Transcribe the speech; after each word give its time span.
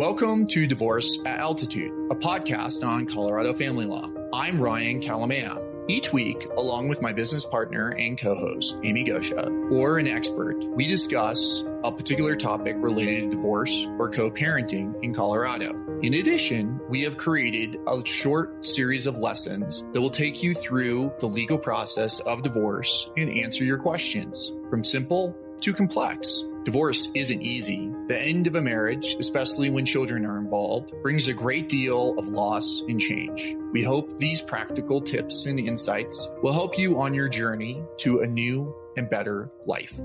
Welcome 0.00 0.46
to 0.46 0.66
Divorce 0.66 1.18
at 1.26 1.40
Altitude, 1.40 1.92
a 2.10 2.14
podcast 2.14 2.82
on 2.82 3.04
Colorado 3.04 3.52
family 3.52 3.84
law. 3.84 4.10
I'm 4.32 4.58
Ryan 4.58 5.02
Kalamaya. 5.02 5.62
Each 5.90 6.10
week, 6.10 6.46
along 6.56 6.88
with 6.88 7.02
my 7.02 7.12
business 7.12 7.44
partner 7.44 7.90
and 7.90 8.18
co 8.18 8.34
host, 8.34 8.78
Amy 8.82 9.04
Goscha, 9.04 9.70
or 9.70 9.98
an 9.98 10.08
expert, 10.08 10.56
we 10.74 10.86
discuss 10.86 11.64
a 11.84 11.92
particular 11.92 12.34
topic 12.34 12.76
related 12.78 13.24
to 13.24 13.36
divorce 13.36 13.86
or 13.98 14.08
co 14.08 14.30
parenting 14.30 14.94
in 15.04 15.12
Colorado. 15.12 15.78
In 16.00 16.14
addition, 16.14 16.80
we 16.88 17.02
have 17.02 17.18
created 17.18 17.76
a 17.86 18.00
short 18.06 18.64
series 18.64 19.06
of 19.06 19.18
lessons 19.18 19.84
that 19.92 20.00
will 20.00 20.08
take 20.08 20.42
you 20.42 20.54
through 20.54 21.12
the 21.20 21.26
legal 21.26 21.58
process 21.58 22.20
of 22.20 22.42
divorce 22.42 23.10
and 23.18 23.28
answer 23.28 23.64
your 23.64 23.76
questions 23.76 24.50
from 24.70 24.82
simple 24.82 25.36
to 25.60 25.74
complex. 25.74 26.44
Divorce 26.64 27.08
isn't 27.14 27.40
easy. 27.40 27.90
The 28.08 28.20
end 28.20 28.46
of 28.46 28.54
a 28.54 28.60
marriage, 28.60 29.16
especially 29.18 29.70
when 29.70 29.86
children 29.86 30.26
are 30.26 30.36
involved, 30.36 30.92
brings 31.02 31.26
a 31.26 31.32
great 31.32 31.70
deal 31.70 32.18
of 32.18 32.28
loss 32.28 32.82
and 32.82 33.00
change. 33.00 33.56
We 33.72 33.82
hope 33.82 34.18
these 34.18 34.42
practical 34.42 35.00
tips 35.00 35.46
and 35.46 35.58
insights 35.58 36.28
will 36.42 36.52
help 36.52 36.76
you 36.76 37.00
on 37.00 37.14
your 37.14 37.30
journey 37.30 37.82
to 38.00 38.20
a 38.20 38.26
new 38.26 38.74
and 38.98 39.08
better 39.08 39.50
life. 39.64 39.98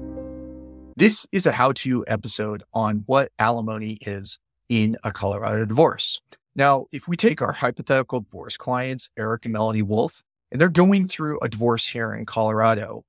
This 0.96 1.28
is 1.34 1.46
a 1.46 1.52
how 1.52 1.74
to 1.74 2.06
episode 2.08 2.64
on 2.74 3.04
what 3.06 3.34
alimony 3.38 3.98
is 4.00 4.40
in 4.70 4.96
a 5.04 5.12
Colorado 5.12 5.66
divorce. 5.66 6.22
Now, 6.56 6.86
if 6.94 7.06
we 7.06 7.18
take 7.18 7.42
our 7.42 7.52
hypothetical 7.52 8.22
divorce 8.22 8.56
clients, 8.56 9.10
Eric 9.18 9.44
and 9.44 9.52
Melanie 9.52 9.82
Wolf, 9.82 10.24
and 10.54 10.62
they're 10.62 10.70
going 10.70 11.10
through 11.10 11.38
a 11.42 11.50
divorce 11.50 11.86
here 11.86 12.14
in 12.14 12.26
Colorado, 12.26 13.04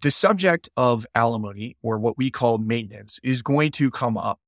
the 0.00 0.10
subject 0.10 0.68
of 0.76 1.06
alimony, 1.14 1.76
or 1.82 1.98
what 1.98 2.16
we 2.16 2.30
call 2.30 2.58
maintenance, 2.58 3.18
is 3.22 3.42
going 3.42 3.72
to 3.72 3.90
come 3.90 4.16
up. 4.16 4.38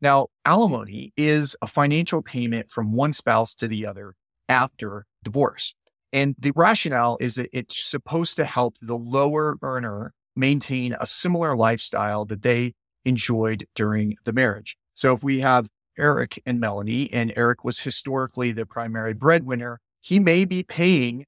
Now, 0.00 0.28
alimony 0.44 1.12
is 1.16 1.56
a 1.62 1.66
financial 1.66 2.22
payment 2.22 2.70
from 2.70 2.92
one 2.92 3.12
spouse 3.12 3.54
to 3.56 3.68
the 3.68 3.86
other 3.86 4.14
after 4.48 5.06
divorce. 5.22 5.74
And 6.12 6.34
the 6.38 6.52
rationale 6.54 7.16
is 7.20 7.36
that 7.36 7.50
it's 7.52 7.82
supposed 7.84 8.36
to 8.36 8.44
help 8.44 8.76
the 8.82 8.96
lower 8.96 9.56
earner 9.62 10.12
maintain 10.36 10.94
a 11.00 11.06
similar 11.06 11.56
lifestyle 11.56 12.24
that 12.26 12.42
they 12.42 12.74
enjoyed 13.04 13.66
during 13.74 14.16
the 14.24 14.32
marriage. 14.32 14.76
So 14.94 15.14
if 15.14 15.22
we 15.22 15.40
have 15.40 15.68
Eric 15.98 16.42
and 16.46 16.58
Melanie, 16.58 17.12
and 17.12 17.32
Eric 17.36 17.64
was 17.64 17.80
historically 17.80 18.52
the 18.52 18.66
primary 18.66 19.14
breadwinner, 19.14 19.80
he 20.00 20.18
may 20.18 20.44
be 20.44 20.62
paying 20.62 21.26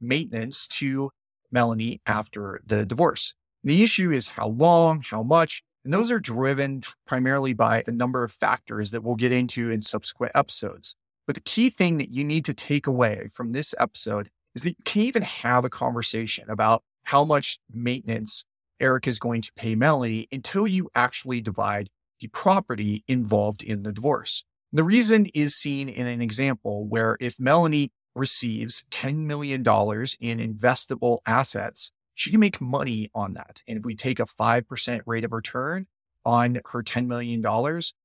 maintenance 0.00 0.66
to 0.68 1.10
Melanie 1.50 2.00
after 2.06 2.60
the 2.66 2.84
divorce. 2.84 3.34
The 3.64 3.82
issue 3.82 4.12
is 4.12 4.30
how 4.30 4.48
long, 4.48 5.02
how 5.02 5.22
much, 5.22 5.62
and 5.84 5.92
those 5.92 6.10
are 6.10 6.18
driven 6.18 6.82
primarily 7.06 7.52
by 7.52 7.82
the 7.86 7.92
number 7.92 8.24
of 8.24 8.32
factors 8.32 8.90
that 8.90 9.02
we'll 9.02 9.14
get 9.14 9.32
into 9.32 9.70
in 9.70 9.82
subsequent 9.82 10.32
episodes. 10.34 10.96
But 11.26 11.34
the 11.34 11.42
key 11.42 11.70
thing 11.70 11.98
that 11.98 12.10
you 12.10 12.24
need 12.24 12.44
to 12.46 12.54
take 12.54 12.86
away 12.86 13.28
from 13.32 13.52
this 13.52 13.74
episode 13.78 14.30
is 14.54 14.62
that 14.62 14.70
you 14.70 14.84
can't 14.84 15.06
even 15.06 15.22
have 15.22 15.64
a 15.64 15.70
conversation 15.70 16.48
about 16.50 16.82
how 17.04 17.24
much 17.24 17.58
maintenance 17.72 18.44
Eric 18.80 19.06
is 19.06 19.18
going 19.18 19.42
to 19.42 19.52
pay 19.54 19.74
Melanie 19.74 20.28
until 20.32 20.66
you 20.66 20.88
actually 20.94 21.40
divide 21.40 21.88
the 22.20 22.28
property 22.28 23.04
involved 23.06 23.62
in 23.62 23.82
the 23.82 23.92
divorce. 23.92 24.44
The 24.72 24.84
reason 24.84 25.26
is 25.34 25.54
seen 25.54 25.88
in 25.88 26.06
an 26.06 26.20
example 26.20 26.86
where 26.86 27.16
if 27.20 27.38
Melanie 27.38 27.92
receives 28.16 28.84
$10 28.90 29.18
million 29.18 29.60
in 29.60 30.56
investable 30.56 31.18
assets, 31.26 31.92
she 32.14 32.30
can 32.30 32.40
make 32.40 32.60
money 32.60 33.10
on 33.14 33.34
that. 33.34 33.62
And 33.68 33.78
if 33.78 33.84
we 33.84 33.94
take 33.94 34.18
a 34.18 34.24
5% 34.24 35.00
rate 35.06 35.24
of 35.24 35.32
return 35.32 35.86
on 36.24 36.60
her 36.70 36.82
$10 36.82 37.06
million, 37.06 37.44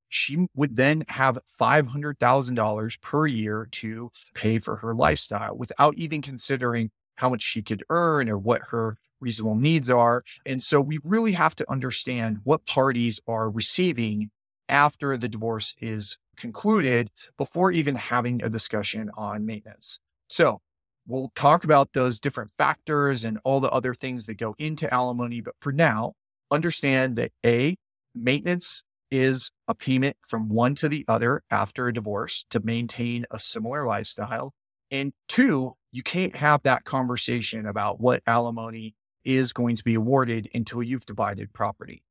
she 0.10 0.46
would 0.54 0.76
then 0.76 1.06
have 1.08 1.40
$500,000 1.60 3.02
per 3.02 3.26
year 3.26 3.68
to 3.72 4.12
pay 4.36 4.60
for 4.60 4.76
her 4.78 4.94
lifestyle 4.94 5.56
without 5.56 5.96
even 5.96 6.22
considering 6.22 6.92
how 7.16 7.30
much 7.30 7.42
she 7.42 7.62
could 7.62 7.84
earn 7.90 8.30
or 8.30 8.38
what 8.38 8.62
her 8.70 8.98
reasonable 9.22 9.56
needs 9.56 9.90
are. 9.90 10.24
And 10.46 10.62
so 10.62 10.82
we 10.82 11.00
really 11.04 11.32
have 11.32 11.56
to 11.56 11.72
understand 11.72 12.40
what 12.44 12.66
parties 12.66 13.22
are 13.28 13.50
receiving 13.50 14.32
after 14.68 15.16
the 15.18 15.30
divorce 15.30 15.76
is 15.80 16.18
concluded 16.36 17.12
before 17.38 17.72
even 17.72 17.96
having 17.96 18.44
a 18.44 18.50
discussion 18.50 19.12
on 19.16 19.46
maintenance. 19.46 20.00
So 20.32 20.62
we'll 21.06 21.32
talk 21.36 21.64
about 21.66 21.92
those 21.94 22.20
different 22.20 22.52
factors 22.52 23.26
and 23.26 23.38
all 23.44 23.60
the 23.60 23.70
other 23.70 23.94
things 23.94 24.26
that 24.26 24.36
go 24.36 24.56
into 24.58 24.92
alimony. 24.92 25.42
But 25.42 25.56
for 25.60 25.74
now, 25.74 26.14
understand 26.50 27.18
that 27.18 27.32
A, 27.46 27.76
maintenance 28.16 28.84
is 29.12 29.52
a 29.68 29.76
payment 29.76 30.16
from 30.26 30.48
one 30.48 30.74
to 30.76 30.88
the 30.88 31.04
other 31.08 31.44
after 31.52 31.88
a 31.88 31.94
divorce 31.94 32.46
to 32.50 32.62
maintain 32.62 33.26
a 33.30 33.38
similar 33.38 33.86
lifestyle. 33.86 34.54
And 34.90 35.12
two, 35.28 35.74
you 35.92 36.02
can't 36.02 36.38
have 36.38 36.64
that 36.64 36.86
conversation 36.86 37.66
about 37.66 38.00
what 38.00 38.24
alimony 38.26 38.96
is 39.26 39.52
going 39.52 39.76
to 39.76 39.84
be 39.84 39.96
awarded 39.96 40.50
until 40.54 40.82
you've 40.82 41.06
divided 41.06 41.52
property. 41.54 42.04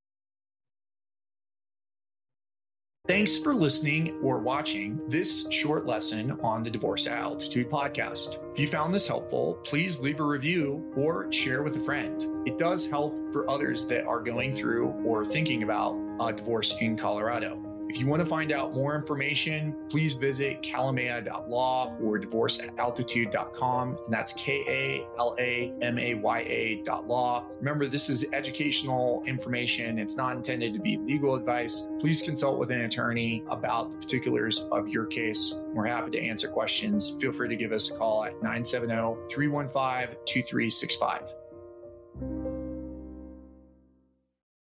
Thanks 3.09 3.39
for 3.39 3.55
listening 3.55 4.21
or 4.23 4.39
watching 4.39 5.01
this 5.09 5.47
short 5.51 5.87
lesson 5.87 6.39
on 6.43 6.63
the 6.63 6.71
Divorce 6.71 7.07
Altitude 7.07 7.71
podcast. 7.71 8.39
If 8.53 8.59
you 8.61 8.69
found 8.69 8.95
this 8.95 9.07
helpful, 9.07 9.55
please 9.65 9.99
leave 9.99 10.21
a 10.21 10.25
review 10.25 10.93
or 10.95 11.33
share 11.33 11.63
with 11.63 11.77
a 11.77 11.81
friend. 11.81 12.47
It 12.47 12.59
does 12.59 12.87
help 12.87 13.15
for 13.33 13.49
others 13.51 13.87
that 13.87 14.05
are 14.05 14.21
going 14.21 14.55
through 14.55 14.89
or 15.05 15.25
thinking 15.25 15.63
about 15.63 15.99
a 16.21 16.33
divorce 16.33 16.77
in 16.81 16.97
Colorado. 16.97 17.70
If 17.91 17.99
you 17.99 18.07
want 18.07 18.23
to 18.23 18.29
find 18.29 18.53
out 18.53 18.73
more 18.73 18.95
information, 18.95 19.75
please 19.91 20.13
visit 20.13 20.63
kalamaya.law 20.63 21.97
or 22.01 22.21
divorceataltitude.com. 22.21 23.99
And 24.05 24.15
that's 24.15 24.33
K 24.35 24.63
A 24.69 25.07
L 25.19 25.35
A 25.41 25.73
M 25.83 25.99
A 25.99 26.15
Y 26.15 26.39
A 26.39 26.83
dot 26.85 27.09
law. 27.09 27.47
Remember, 27.59 27.89
this 27.89 28.09
is 28.09 28.25
educational 28.33 29.25
information. 29.27 29.99
It's 29.99 30.15
not 30.15 30.37
intended 30.37 30.73
to 30.75 30.79
be 30.79 30.99
legal 30.99 31.35
advice. 31.35 31.89
Please 31.99 32.23
consult 32.23 32.61
with 32.61 32.71
an 32.71 32.83
attorney 32.83 33.43
about 33.51 33.91
the 33.91 33.97
particulars 33.97 34.61
of 34.71 34.87
your 34.87 35.07
case. 35.07 35.53
We're 35.75 35.87
happy 35.87 36.13
to 36.13 36.21
answer 36.21 36.47
questions. 36.47 37.17
Feel 37.21 37.33
free 37.33 37.49
to 37.49 37.57
give 37.57 37.73
us 37.73 37.91
a 37.91 37.95
call 37.95 38.23
at 38.23 38.35
970 38.35 39.29
315 39.29 40.17
2365. 40.27 42.50